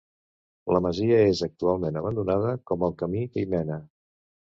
[0.75, 3.83] La masia és actualment abandonada, com el camí que hi mena.